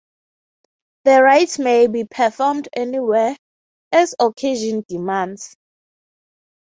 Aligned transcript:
The 1.03 1.21
rites 1.21 1.59
may 1.59 1.85
be 1.85 2.05
performed 2.05 2.67
anywhere, 2.73 3.37
as 3.91 4.15
occasion 4.19 4.83
demands. 4.89 5.55